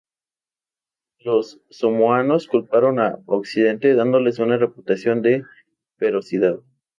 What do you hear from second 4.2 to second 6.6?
una reputación de ferocidad.